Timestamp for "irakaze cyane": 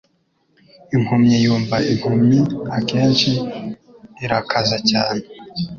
4.23-5.23